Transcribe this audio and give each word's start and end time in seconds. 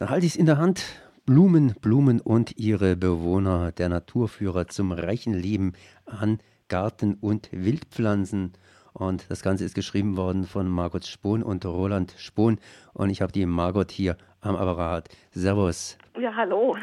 Dann 0.00 0.08
halte 0.08 0.24
ich 0.24 0.32
es 0.32 0.38
in 0.38 0.46
der 0.46 0.56
Hand. 0.56 0.82
Blumen, 1.26 1.74
Blumen 1.82 2.22
und 2.22 2.56
ihre 2.56 2.96
Bewohner, 2.96 3.70
der 3.70 3.90
Naturführer 3.90 4.66
zum 4.66 4.92
reichen 4.92 5.34
Leben 5.34 5.74
an 6.06 6.38
Garten- 6.68 7.18
und 7.20 7.50
Wildpflanzen. 7.52 8.54
Und 8.94 9.30
das 9.30 9.42
Ganze 9.42 9.66
ist 9.66 9.74
geschrieben 9.74 10.16
worden 10.16 10.46
von 10.46 10.70
Margot 10.70 11.04
Spohn 11.04 11.42
und 11.42 11.66
Roland 11.66 12.14
Spohn. 12.16 12.58
Und 12.94 13.10
ich 13.10 13.20
habe 13.20 13.30
die 13.30 13.44
Margot 13.44 13.90
hier 13.90 14.16
am 14.40 14.56
Apparat. 14.56 15.10
Servus. 15.32 15.98
Ja, 16.18 16.34
hallo. 16.34 16.78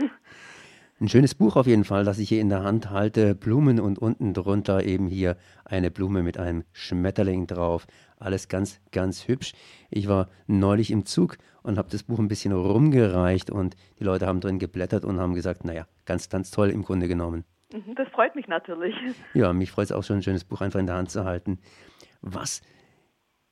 Ein 1.00 1.10
schönes 1.10 1.36
Buch 1.36 1.56
auf 1.58 1.68
jeden 1.68 1.84
Fall, 1.84 2.06
das 2.06 2.18
ich 2.18 2.28
hier 2.28 2.42
in 2.42 2.50
der 2.50 2.64
Hand 2.64 2.90
halte. 2.90 3.36
Blumen 3.36 3.80
und 3.80 4.00
unten 4.00 4.34
drunter 4.34 4.84
eben 4.84 5.06
hier 5.06 5.38
eine 5.64 5.92
Blume 5.92 6.24
mit 6.24 6.40
einem 6.40 6.64
Schmetterling 6.72 7.46
drauf. 7.46 7.86
Alles 8.18 8.48
ganz, 8.48 8.82
ganz 8.92 9.28
hübsch. 9.28 9.54
Ich 9.92 10.08
war 10.08 10.28
neulich 10.48 10.90
im 10.90 11.06
Zug 11.06 11.38
und 11.62 11.78
habe 11.78 11.90
das 11.92 12.02
Buch 12.02 12.18
ein 12.18 12.28
bisschen 12.28 12.52
rumgereicht 12.52 13.52
und 13.52 13.76
die 14.00 14.06
Leute 14.06 14.26
haben 14.26 14.42
drin 14.42 14.58
geblättert 14.58 15.06
und 15.06 15.20
haben 15.20 15.36
gesagt, 15.36 15.66
naja, 15.66 15.86
ganz, 16.06 16.30
ganz 16.30 16.50
toll 16.50 16.72
im 16.72 16.82
Grunde 16.82 17.08
genommen. 17.08 17.46
Mhm, 17.72 17.94
das 17.94 18.08
freut 18.08 18.36
mich 18.36 18.48
natürlich. 18.48 18.96
Ja, 19.36 19.54
mich 19.54 19.70
freut 19.70 19.86
es 19.86 19.92
auch 19.92 20.04
schon, 20.04 20.16
ein 20.16 20.24
schönes 20.24 20.46
Buch 20.46 20.62
einfach 20.62 20.80
in 20.80 20.88
der 20.88 20.96
Hand 20.96 21.12
zu 21.12 21.26
halten. 21.26 21.60
Was 22.22 22.64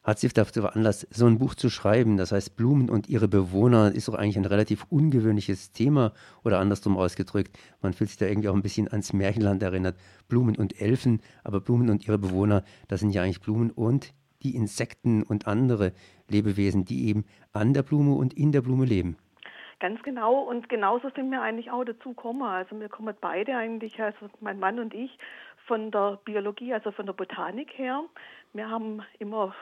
hat 0.05 0.20
Sie 0.20 0.30
dazu 0.30 0.62
veranlasst, 0.62 1.08
so 1.14 1.26
ein 1.26 1.40
Buch 1.40 1.55
zu 1.55 1.70
schreiben? 1.70 2.16
Das 2.16 2.32
heißt, 2.32 2.55
Blumen 2.55 2.90
und 2.90 3.09
ihre 3.09 3.27
Bewohner 3.27 3.91
ist 3.94 4.08
doch 4.08 4.13
eigentlich 4.13 4.38
ein 4.38 4.46
relativ 4.46 4.86
ungewöhnliches 4.90 5.72
Thema 5.72 6.13
oder 6.44 6.59
andersrum 6.59 6.96
ausgedrückt. 6.96 7.58
Man 7.82 7.94
fühlt 7.94 8.12
sich 8.12 8.20
da 8.20 8.27
irgendwie 8.27 8.49
auch 8.49 8.54
ein 8.55 8.62
bisschen 8.62 8.88
ans 8.88 9.13
Märchenland 9.13 9.63
erinnert. 9.63 9.98
Blumen 10.30 10.55
und 10.55 10.80
Elfen, 10.80 11.22
aber 11.44 11.60
Blumen 11.60 11.90
und 11.90 12.08
ihre 12.08 12.20
Bewohner, 12.20 12.63
das 12.88 12.99
sind 12.99 13.12
ja 13.12 13.23
eigentlich 13.23 13.41
Blumen 13.41 13.72
und 13.72 14.13
die 14.44 14.55
Insekten 14.55 15.23
und 15.23 15.48
andere 15.48 15.91
Lebewesen, 16.30 16.85
die 16.85 17.08
eben 17.08 17.26
an 17.52 17.74
der 17.74 17.82
Blume 17.82 18.13
und 18.13 18.34
in 18.34 18.52
der 18.52 18.62
Blume 18.62 18.85
leben. 18.85 19.18
Ganz 19.80 20.02
genau 20.04 20.40
und 20.41 20.70
genauso 20.70 21.10
sind 21.10 21.30
wir 21.32 21.41
eigentlich 21.41 21.72
auch 21.72 21.84
dazu 21.84 22.10
gekommen. 22.10 22.44
Also 22.44 22.80
wir 22.80 22.90
kommen 22.90 23.16
beide 23.20 23.57
eigentlich, 23.57 23.99
also 23.99 24.29
mein 24.40 24.60
Mann 24.60 24.79
und 24.79 24.94
ich, 24.94 25.18
von 25.66 25.91
der 25.91 26.20
Biologie, 26.24 26.74
also 26.74 26.91
von 26.91 27.05
der 27.05 27.13
Botanik 27.13 27.77
her. 27.77 28.04
Wir 28.54 28.70
haben 28.70 29.01
immer 29.20 29.54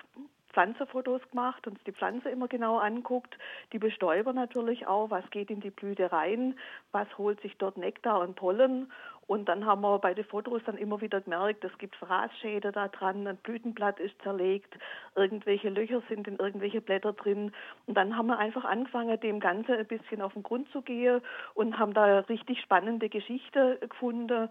Pflanzenfotos 0.53 1.21
gemacht, 1.29 1.67
uns 1.67 1.83
die 1.85 1.91
Pflanze 1.91 2.29
immer 2.29 2.47
genau 2.47 2.77
anguckt, 2.77 3.37
die 3.73 3.79
Bestäuber 3.79 4.33
natürlich 4.33 4.87
auch, 4.87 5.09
was 5.09 5.29
geht 5.31 5.49
in 5.49 5.59
die 5.59 5.71
Blüte 5.71 6.11
rein, 6.11 6.55
was 6.91 7.07
holt 7.17 7.41
sich 7.41 7.57
dort 7.57 7.77
Nektar 7.77 8.21
und 8.21 8.35
Pollen 8.35 8.91
und 9.27 9.47
dann 9.47 9.65
haben 9.65 9.81
wir 9.81 9.99
bei 9.99 10.13
den 10.13 10.25
Fotos 10.25 10.61
dann 10.65 10.77
immer 10.77 10.99
wieder 11.01 11.21
gemerkt, 11.21 11.63
es 11.63 11.77
gibt 11.77 11.95
Fraßschäden 11.95 12.73
da 12.73 12.87
dran, 12.89 13.25
ein 13.25 13.37
Blütenblatt 13.37 13.99
ist 13.99 14.21
zerlegt, 14.21 14.77
irgendwelche 15.15 15.69
Löcher 15.69 16.01
sind 16.09 16.27
in 16.27 16.37
irgendwelche 16.37 16.81
Blätter 16.81 17.13
drin. 17.13 17.53
Und 17.87 17.95
dann 17.95 18.17
haben 18.17 18.27
wir 18.27 18.37
einfach 18.37 18.65
angefangen, 18.65 19.19
dem 19.21 19.39
Ganzen 19.39 19.75
ein 19.75 19.87
bisschen 19.87 20.21
auf 20.21 20.33
den 20.33 20.43
Grund 20.43 20.69
zu 20.71 20.81
gehen 20.81 21.21
und 21.53 21.79
haben 21.79 21.93
da 21.93 22.19
richtig 22.19 22.59
spannende 22.61 23.09
Geschichte 23.09 23.77
gefunden. 23.81 24.49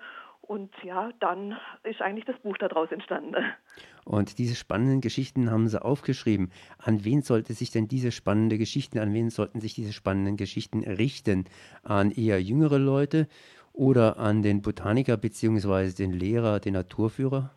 Und 0.52 0.70
ja, 0.82 1.08
dann 1.18 1.56
ist 1.82 2.02
eigentlich 2.02 2.26
das 2.26 2.38
Buch 2.40 2.58
daraus 2.58 2.92
entstanden. 2.92 3.36
Und 4.04 4.36
diese 4.36 4.54
spannenden 4.54 5.00
Geschichten 5.00 5.50
haben 5.50 5.66
Sie 5.66 5.82
aufgeschrieben. 5.82 6.52
An 6.76 7.06
wen 7.06 7.22
sollte 7.22 7.54
sich 7.54 7.70
denn 7.70 7.88
diese 7.88 8.12
spannenden 8.12 8.58
Geschichten, 8.58 8.98
an 8.98 9.14
wen 9.14 9.30
sollten 9.30 9.62
sich 9.62 9.72
diese 9.72 9.94
spannenden 9.94 10.36
Geschichten 10.36 10.84
richten? 10.84 11.46
An 11.82 12.10
eher 12.10 12.42
jüngere 12.42 12.76
Leute 12.76 13.28
oder 13.72 14.18
an 14.18 14.42
den 14.42 14.60
Botaniker 14.60 15.16
bzw. 15.16 15.92
den 15.92 16.12
Lehrer, 16.12 16.60
den 16.60 16.74
Naturführer? 16.74 17.50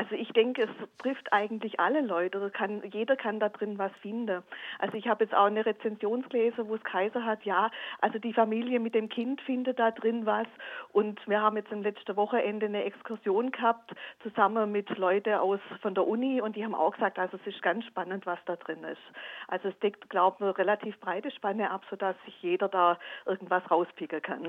Also 0.00 0.14
ich 0.14 0.32
denke, 0.32 0.62
es 0.62 0.70
trifft 0.96 1.30
eigentlich 1.30 1.78
alle 1.78 2.00
Leute. 2.00 2.50
Kann, 2.54 2.82
jeder 2.90 3.16
kann 3.16 3.38
da 3.38 3.50
drin 3.50 3.76
was 3.76 3.92
finden. 4.00 4.42
Also 4.78 4.96
ich 4.96 5.06
habe 5.08 5.24
jetzt 5.24 5.34
auch 5.34 5.44
eine 5.44 5.66
Rezension 5.66 6.22
gelesen, 6.22 6.68
wo 6.68 6.76
es 6.76 6.84
Kaiser 6.84 7.22
hat, 7.26 7.44
ja, 7.44 7.70
also 8.00 8.18
die 8.18 8.32
Familie 8.32 8.80
mit 8.80 8.94
dem 8.94 9.10
Kind 9.10 9.42
findet 9.42 9.78
da 9.78 9.90
drin 9.90 10.24
was. 10.24 10.46
Und 10.92 11.20
wir 11.28 11.42
haben 11.42 11.58
jetzt 11.58 11.70
im 11.70 11.82
letzten 11.82 12.16
Wochenende 12.16 12.64
eine 12.64 12.84
Exkursion 12.84 13.50
gehabt, 13.50 13.94
zusammen 14.22 14.72
mit 14.72 14.88
Leuten 14.96 15.34
aus 15.34 15.60
von 15.82 15.94
der 15.94 16.06
Uni 16.06 16.40
und 16.40 16.56
die 16.56 16.64
haben 16.64 16.74
auch 16.74 16.94
gesagt, 16.94 17.18
also 17.18 17.36
es 17.36 17.54
ist 17.54 17.62
ganz 17.62 17.84
spannend, 17.84 18.24
was 18.24 18.38
da 18.46 18.56
drin 18.56 18.82
ist. 18.84 19.02
Also 19.48 19.68
es 19.68 19.78
deckt, 19.80 20.08
glaube 20.08 20.36
ich, 20.38 20.42
eine 20.44 20.56
relativ 20.56 20.98
breite 21.00 21.30
Spanne 21.30 21.70
ab, 21.70 21.82
sodass 21.90 22.16
sich 22.24 22.40
jeder 22.40 22.70
da 22.70 22.98
irgendwas 23.26 23.70
rauspicken 23.70 24.22
kann. 24.22 24.48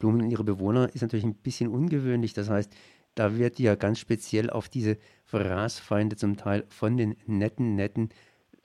Blumen 0.00 0.22
und 0.22 0.30
ihre 0.32 0.44
Bewohner 0.44 0.88
ist 0.92 1.02
natürlich 1.02 1.24
ein 1.24 1.34
bisschen 1.34 1.70
ungewöhnlich. 1.70 2.32
Das 2.32 2.50
heißt, 2.50 2.74
da 3.18 3.36
wird 3.36 3.58
ja 3.58 3.74
ganz 3.74 3.98
speziell 3.98 4.48
auf 4.48 4.68
diese 4.68 4.96
Fraßfeinde 5.24 6.16
zum 6.16 6.36
Teil 6.36 6.64
von 6.68 6.96
den 6.96 7.16
netten, 7.26 7.74
netten, 7.74 8.10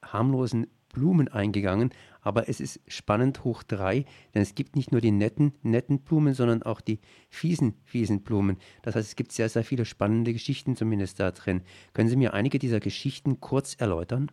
harmlosen 0.04 0.68
Blumen 0.94 1.28
eingegangen. 1.28 1.90
Aber 2.22 2.48
es 2.48 2.62
ist 2.62 2.80
spannend 2.88 3.44
hoch 3.44 3.64
drei, 3.64 4.06
denn 4.34 4.44
es 4.44 4.56
gibt 4.56 4.76
nicht 4.76 4.92
nur 4.92 5.02
die 5.02 5.12
netten, 5.12 5.54
netten 5.64 6.00
Blumen, 6.00 6.36
sondern 6.36 6.64
auch 6.64 6.82
die 6.82 7.00
fiesen, 7.30 7.74
fiesen 7.84 8.22
Blumen. 8.22 8.58
Das 8.84 8.96
heißt, 8.96 9.10
es 9.10 9.16
gibt 9.16 9.32
sehr, 9.32 9.50
sehr 9.50 9.64
viele 9.64 9.86
spannende 9.86 10.32
Geschichten 10.32 10.76
zumindest 10.76 11.20
da 11.20 11.32
drin. 11.32 11.64
Können 11.94 12.10
Sie 12.10 12.16
mir 12.16 12.34
einige 12.34 12.60
dieser 12.60 12.80
Geschichten 12.80 13.42
kurz 13.42 13.76
erläutern? 13.76 14.32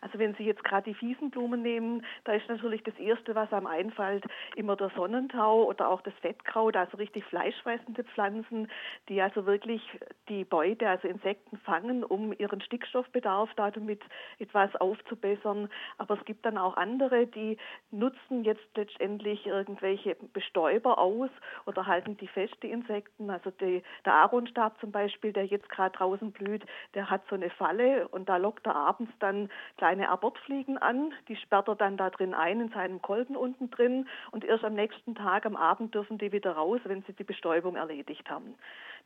Also 0.00 0.18
wenn 0.18 0.34
Sie 0.34 0.44
jetzt 0.44 0.64
gerade 0.64 0.90
die 0.90 0.94
Fiesenblumen 0.94 1.62
nehmen, 1.62 2.04
da 2.24 2.32
ist 2.32 2.48
natürlich 2.48 2.82
das 2.82 2.98
Erste, 2.98 3.34
was 3.34 3.52
einem 3.52 3.66
einfällt, 3.66 4.24
immer 4.56 4.76
der 4.76 4.90
Sonnentau 4.96 5.64
oder 5.64 5.90
auch 5.90 6.00
das 6.02 6.14
Fettkraut, 6.22 6.76
also 6.76 6.96
richtig 6.96 7.24
fleischfressende 7.24 8.04
Pflanzen, 8.04 8.68
die 9.08 9.20
also 9.20 9.46
wirklich 9.46 9.82
die 10.28 10.44
Beute, 10.44 10.88
also 10.88 11.08
Insekten 11.08 11.58
fangen, 11.58 12.04
um 12.04 12.32
ihren 12.38 12.60
Stickstoffbedarf 12.60 13.50
damit 13.56 14.00
etwas 14.38 14.74
aufzubessern. 14.76 15.68
Aber 15.98 16.14
es 16.18 16.24
gibt 16.24 16.46
dann 16.46 16.56
auch 16.56 16.76
andere, 16.76 17.26
die 17.26 17.58
nutzen 17.90 18.44
jetzt 18.44 18.66
letztendlich 18.76 19.46
irgendwelche 19.46 20.16
Bestäuber 20.32 20.98
aus 20.98 21.30
oder 21.66 21.86
halten 21.86 22.16
die 22.16 22.28
fest, 22.28 22.54
die 22.62 22.70
Insekten. 22.70 23.30
Also 23.30 23.50
die, 23.50 23.82
der 24.04 24.14
Aaronstab 24.14 24.80
zum 24.80 24.92
Beispiel, 24.92 25.32
der 25.32 25.44
jetzt 25.44 25.68
gerade 25.68 25.96
draußen 25.96 26.32
blüht, 26.32 26.64
der 26.94 27.10
hat 27.10 27.22
so 27.28 27.34
eine 27.34 27.50
Falle 27.50 28.08
und 28.08 28.28
da 28.28 28.38
lockt 28.38 28.66
er 28.66 28.76
abends 28.76 29.12
dann 29.18 29.50
gleich 29.76 29.89
kleine 29.90 30.08
Abortfliegen 30.08 30.78
an, 30.78 31.12
die 31.26 31.34
sperrt 31.34 31.66
er 31.66 31.74
dann 31.74 31.96
da 31.96 32.10
drin 32.10 32.32
ein 32.32 32.60
in 32.60 32.68
seinem 32.68 33.02
Kolben 33.02 33.34
unten 33.34 33.70
drin 33.70 34.06
und 34.30 34.44
erst 34.44 34.62
am 34.62 34.74
nächsten 34.74 35.16
Tag 35.16 35.44
am 35.46 35.56
Abend 35.56 35.96
dürfen 35.96 36.16
die 36.16 36.30
wieder 36.30 36.52
raus, 36.52 36.80
wenn 36.84 37.02
sie 37.08 37.12
die 37.12 37.24
Bestäubung 37.24 37.74
erledigt 37.74 38.30
haben. 38.30 38.54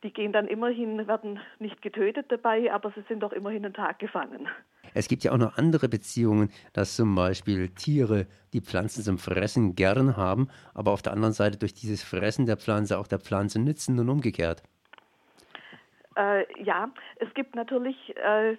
Die 0.03 0.13
gehen 0.13 0.31
dann 0.31 0.47
immerhin, 0.47 1.07
werden 1.07 1.39
nicht 1.57 1.81
getötet 1.81 2.27
dabei, 2.29 2.71
aber 2.71 2.91
sie 2.91 3.03
sind 3.07 3.21
doch 3.21 3.33
immerhin 3.33 3.65
einen 3.65 3.73
Tag 3.73 3.97
gefangen. 3.97 4.47
Es 4.93 5.07
gibt 5.07 5.23
ja 5.23 5.31
auch 5.31 5.39
noch 5.39 5.57
andere 5.57 5.89
Beziehungen, 5.89 6.51
dass 6.73 6.95
zum 6.95 7.15
Beispiel 7.15 7.69
Tiere 7.69 8.27
die 8.53 8.61
Pflanzen 8.61 9.01
zum 9.01 9.17
Fressen 9.17 9.73
gern 9.73 10.15
haben, 10.15 10.49
aber 10.75 10.91
auf 10.91 11.01
der 11.01 11.13
anderen 11.13 11.33
Seite 11.33 11.57
durch 11.57 11.73
dieses 11.73 12.03
Fressen 12.03 12.45
der 12.45 12.57
Pflanze 12.57 12.99
auch 12.99 13.07
der 13.07 13.19
Pflanze 13.19 13.59
nützen 13.59 13.99
und 13.99 14.07
umgekehrt. 14.07 14.61
Äh, 16.15 16.45
ja, 16.63 16.89
es 17.17 17.33
gibt 17.33 17.55
natürlich 17.55 18.15
äh, 18.15 18.55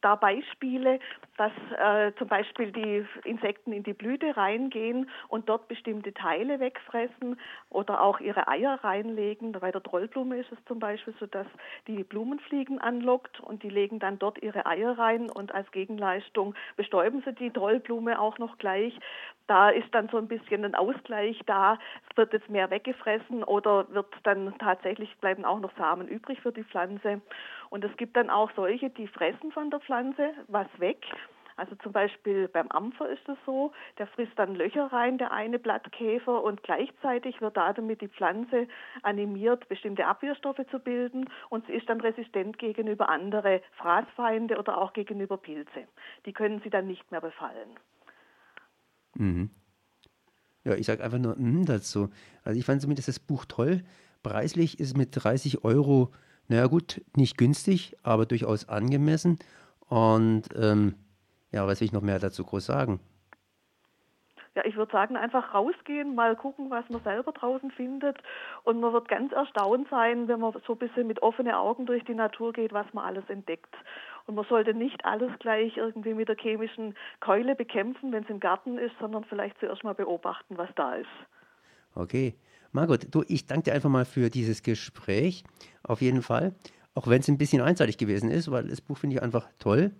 da 0.00 0.16
Beispiele, 0.16 0.98
dass 1.36 1.52
äh, 1.78 2.12
zum 2.18 2.28
Beispiel 2.28 2.72
die 2.72 3.06
Insekten 3.24 3.72
in 3.72 3.82
die 3.82 3.92
Blüte 3.92 4.36
reingehen 4.36 5.08
und 5.28 5.48
dort 5.48 5.68
bestimmte 5.68 6.12
Teile 6.12 6.60
wegfressen 6.60 7.38
oder 7.70 8.02
auch 8.02 8.20
ihre 8.20 8.48
Eier 8.48 8.78
reinlegen. 8.82 9.52
Bei 9.52 9.70
der 9.70 9.82
Trollblume 9.82 10.38
ist 10.38 10.52
es 10.52 10.58
zum 10.66 10.78
Beispiel 10.78 11.14
so, 11.18 11.26
dass 11.26 11.46
die 11.86 12.04
Blumenfliegen 12.04 12.78
anlockt 12.80 13.40
und 13.40 13.62
die 13.62 13.70
legen 13.70 13.98
dann 13.98 14.18
dort 14.18 14.42
ihre 14.42 14.66
Eier 14.66 14.98
rein 14.98 15.30
und 15.30 15.54
als 15.54 15.70
Gegenleistung 15.72 16.54
bestäuben 16.76 17.22
sie 17.24 17.34
die 17.34 17.50
Trollblume 17.50 18.20
auch 18.20 18.38
noch 18.38 18.58
gleich. 18.58 18.98
Da 19.50 19.70
ist 19.70 19.92
dann 19.92 20.08
so 20.10 20.16
ein 20.16 20.28
bisschen 20.28 20.64
ein 20.64 20.76
Ausgleich 20.76 21.40
da. 21.44 21.76
Wird 22.14 22.32
jetzt 22.32 22.48
mehr 22.48 22.70
weggefressen 22.70 23.42
oder 23.42 23.84
wird 23.92 24.06
dann 24.22 24.54
tatsächlich 24.60 25.12
bleiben 25.16 25.44
auch 25.44 25.58
noch 25.58 25.76
Samen 25.76 26.06
übrig 26.06 26.40
für 26.40 26.52
die 26.52 26.62
Pflanze. 26.62 27.20
Und 27.68 27.84
es 27.84 27.96
gibt 27.96 28.16
dann 28.16 28.30
auch 28.30 28.52
solche, 28.54 28.90
die 28.90 29.08
fressen 29.08 29.50
von 29.50 29.68
der 29.70 29.80
Pflanze 29.80 30.30
was 30.46 30.68
weg. 30.78 31.04
Also 31.56 31.74
zum 31.82 31.90
Beispiel 31.90 32.46
beim 32.46 32.68
Ampfer 32.68 33.08
ist 33.08 33.28
es 33.28 33.36
so, 33.44 33.72
der 33.98 34.06
frisst 34.06 34.38
dann 34.38 34.54
Löcher 34.54 34.86
rein, 34.92 35.18
der 35.18 35.32
eine 35.32 35.58
Blattkäfer, 35.58 36.44
und 36.44 36.62
gleichzeitig 36.62 37.40
wird 37.40 37.56
damit 37.56 38.02
die 38.02 38.08
Pflanze 38.08 38.68
animiert, 39.02 39.68
bestimmte 39.68 40.06
Abwehrstoffe 40.06 40.64
zu 40.70 40.78
bilden 40.78 41.28
und 41.48 41.66
sie 41.66 41.72
ist 41.72 41.88
dann 41.88 42.00
resistent 42.00 42.60
gegenüber 42.60 43.08
andere 43.08 43.62
Fraßfeinde 43.78 44.58
oder 44.58 44.78
auch 44.78 44.92
gegenüber 44.92 45.36
Pilze. 45.36 45.88
Die 46.24 46.32
können 46.32 46.60
sie 46.62 46.70
dann 46.70 46.86
nicht 46.86 47.10
mehr 47.10 47.20
befallen. 47.20 47.76
Mhm. 49.20 49.50
Ja, 50.64 50.74
ich 50.74 50.86
sage 50.86 51.02
einfach 51.02 51.18
nur 51.18 51.36
mm 51.36 51.64
dazu. 51.64 52.10
Also 52.42 52.58
ich 52.58 52.64
fand 52.64 52.82
zumindest 52.82 53.08
das 53.08 53.18
Buch 53.18 53.44
toll. 53.46 53.82
Preislich 54.22 54.80
ist 54.80 54.96
mit 54.96 55.10
30 55.12 55.64
Euro 55.64 56.12
naja 56.50 56.66
gut, 56.66 57.00
nicht 57.14 57.38
günstig, 57.38 57.96
aber 58.02 58.26
durchaus 58.26 58.68
angemessen. 58.68 59.38
Und 59.88 60.48
ähm, 60.56 60.96
ja, 61.52 61.64
was 61.64 61.80
will 61.80 61.86
ich 61.86 61.92
noch 61.92 62.02
mehr 62.02 62.18
dazu 62.18 62.44
groß 62.44 62.66
sagen? 62.66 62.98
Ja, 64.60 64.66
ich 64.66 64.76
würde 64.76 64.92
sagen, 64.92 65.16
einfach 65.16 65.54
rausgehen, 65.54 66.14
mal 66.14 66.36
gucken, 66.36 66.70
was 66.70 66.88
man 66.90 67.02
selber 67.02 67.32
draußen 67.32 67.70
findet. 67.70 68.18
Und 68.64 68.80
man 68.80 68.92
wird 68.92 69.08
ganz 69.08 69.32
erstaunt 69.32 69.88
sein, 69.90 70.28
wenn 70.28 70.40
man 70.40 70.52
so 70.66 70.74
ein 70.74 70.78
bisschen 70.78 71.06
mit 71.06 71.22
offenen 71.22 71.54
Augen 71.54 71.86
durch 71.86 72.04
die 72.04 72.14
Natur 72.14 72.52
geht, 72.52 72.72
was 72.72 72.86
man 72.92 73.04
alles 73.04 73.24
entdeckt. 73.28 73.74
Und 74.26 74.34
man 74.34 74.44
sollte 74.48 74.74
nicht 74.74 75.04
alles 75.04 75.30
gleich 75.38 75.76
irgendwie 75.76 76.12
mit 76.12 76.28
der 76.28 76.36
chemischen 76.36 76.94
Keule 77.20 77.54
bekämpfen, 77.54 78.12
wenn 78.12 78.24
es 78.24 78.28
im 78.28 78.40
Garten 78.40 78.76
ist, 78.76 78.94
sondern 79.00 79.24
vielleicht 79.24 79.58
zuerst 79.60 79.82
mal 79.82 79.94
beobachten, 79.94 80.58
was 80.58 80.68
da 80.76 80.96
ist. 80.96 81.08
Okay. 81.94 82.34
Margot, 82.72 83.06
du, 83.10 83.24
ich 83.28 83.46
danke 83.46 83.64
dir 83.64 83.72
einfach 83.72 83.90
mal 83.90 84.04
für 84.04 84.28
dieses 84.28 84.62
Gespräch. 84.62 85.44
Auf 85.82 86.02
jeden 86.02 86.22
Fall. 86.22 86.54
Auch 86.94 87.06
wenn 87.06 87.20
es 87.20 87.28
ein 87.28 87.38
bisschen 87.38 87.62
einseitig 87.62 87.96
gewesen 87.96 88.30
ist, 88.30 88.50
weil 88.50 88.68
das 88.68 88.80
Buch 88.82 88.98
finde 88.98 89.16
ich 89.16 89.22
einfach 89.22 89.48
toll. 89.58 89.92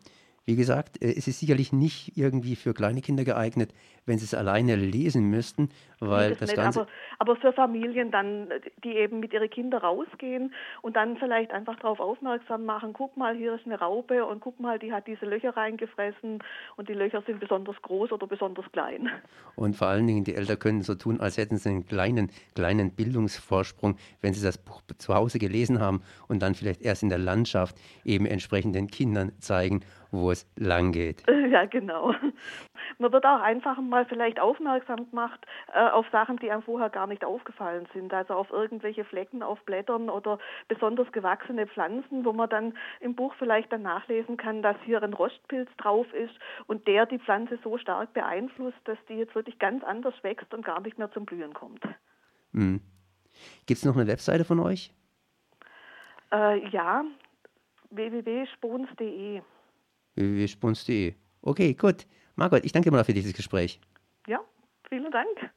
Wie 0.46 0.56
gesagt, 0.56 1.02
äh, 1.02 1.14
es 1.16 1.28
ist 1.28 1.40
sicherlich 1.40 1.72
nicht 1.72 2.16
irgendwie 2.16 2.56
für 2.56 2.75
kleine 2.75 3.02
Kinder 3.02 3.25
geeignet, 3.25 3.72
wenn 4.06 4.19
sie 4.19 4.25
es 4.25 4.34
alleine 4.34 4.75
lesen 4.75 5.31
müssten, 5.31 5.69
weil 6.00 6.31
das, 6.31 6.40
das 6.40 6.54
Ganze. 6.54 6.81
Aber, 6.81 6.90
aber, 7.19 7.37
für 7.37 7.52
Familien 7.52 8.10
dann, 8.10 8.48
die 8.82 8.96
eben 8.96 9.20
mit 9.20 9.32
ihren 9.32 9.50
Kindern 9.50 9.82
rausgehen 9.82 10.54
und 10.82 10.96
dann 10.96 11.16
vielleicht 11.19 11.52
einfach 11.52 11.76
darauf 11.76 12.00
aufmerksam 12.00 12.64
machen, 12.64 12.92
guck 12.92 13.16
mal, 13.16 13.37
hier 13.37 13.54
ist 13.54 13.66
eine 13.66 13.78
Raupe 13.78 14.25
und 14.25 14.40
guck 14.40 14.58
mal, 14.58 14.78
die 14.78 14.92
hat 14.92 15.06
diese 15.06 15.26
Löcher 15.26 15.56
reingefressen 15.56 16.43
und 16.76 16.88
die 16.88 16.94
Löcher 16.94 17.22
sind 17.26 17.38
besonders 17.38 17.76
groß 17.82 18.12
oder 18.12 18.26
besonders 18.26 18.64
klein. 18.72 19.10
Und 19.56 19.76
vor 19.76 19.88
allen 19.88 20.06
Dingen, 20.06 20.25
die 20.25 20.34
Eltern 20.34 20.58
können 20.58 20.82
so 20.82 20.94
tun, 20.94 21.20
als 21.20 21.36
hätten 21.36 21.58
sie 21.58 21.69
einen 21.69 21.86
kleinen, 21.86 22.31
kleinen 22.54 22.93
Bildungsvorsprung, 22.93 23.96
wenn 24.22 24.32
sie 24.32 24.43
das 24.43 24.58
Buch 24.58 24.81
zu 24.98 25.14
Hause 25.14 25.38
gelesen 25.38 25.81
haben 25.81 26.02
und 26.28 26.40
dann 26.40 26.54
vielleicht 26.54 26.82
erst 26.82 27.02
in 27.02 27.10
der 27.10 27.19
Landschaft 27.19 27.76
eben 28.04 28.26
entsprechend 28.26 28.75
den 28.75 28.88
Kindern 28.88 29.32
zeigen, 29.38 29.82
wo 30.10 30.30
es 30.30 30.50
lang 30.56 30.92
geht. 30.92 31.24
Ja, 31.50 31.64
genau. 31.64 32.14
Man 32.98 33.12
wird 33.12 33.26
auch 33.26 33.40
einfach 33.40 33.80
mal 33.80 34.06
vielleicht 34.06 34.38
aufmerksam 34.38 35.10
gemacht 35.10 35.44
äh, 35.74 35.88
auf 35.88 36.06
Sachen, 36.12 36.36
die 36.36 36.48
einem 36.48 36.62
vorher 36.62 36.88
gar 36.88 37.08
nicht 37.08 37.24
aufgefallen 37.24 37.88
sind. 37.92 38.14
Also 38.14 38.34
auf 38.34 38.50
irgendwelche 38.50 39.04
Flecken 39.04 39.42
auf 39.42 39.58
Blättern 39.64 40.10
oder 40.10 40.38
besonders 40.68 41.10
gewachsene 41.10 41.66
Pflanzen, 41.66 42.24
wo 42.24 42.32
man 42.32 42.48
dann 42.48 42.74
im 43.00 43.16
Buch 43.16 43.34
vielleicht 43.36 43.72
dann 43.72 43.82
nachlesen 43.82 44.36
kann, 44.36 44.62
dass 44.62 44.76
hier 44.84 45.02
ein 45.02 45.12
Rostpilz 45.12 45.68
drauf 45.76 46.06
ist 46.14 46.34
und 46.68 46.86
der 46.86 47.06
die 47.06 47.18
Pflanze 47.18 47.58
so 47.64 47.78
stark 47.78 48.12
beeinflusst, 48.12 48.78
dass 48.84 48.98
die 49.08 49.14
jetzt 49.14 49.34
wirklich 49.34 49.58
ganz 49.58 49.82
anders 49.82 50.14
wächst 50.22 50.54
und 50.54 50.64
gar 50.64 50.80
nicht 50.80 50.98
mehr 50.98 51.10
zum 51.10 51.24
Blühen 51.24 51.52
kommt. 51.52 51.82
Mhm. 52.52 52.80
Gibt 53.66 53.78
es 53.78 53.84
noch 53.84 53.96
eine 53.96 54.06
Webseite 54.06 54.44
von 54.44 54.60
euch? 54.60 54.92
Äh, 56.32 56.68
ja, 56.68 57.04
www.spons.de 57.90 59.42
www.spons.de. 60.20 61.14
Okay, 61.43 61.75
gut. 61.75 62.06
Margot, 62.37 62.64
ich 62.64 62.72
danke 62.72 62.90
dir 62.90 62.96
mal 62.96 63.05
für 63.05 63.14
dieses 63.14 63.32
Gespräch. 63.34 63.81
Ja, 64.26 64.40
vielen 64.88 65.11
Dank. 65.11 65.49